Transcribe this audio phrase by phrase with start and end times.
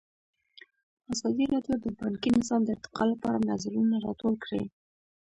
[1.13, 4.63] ازادي راډیو د بانکي نظام د ارتقا لپاره نظرونه راټول کړي.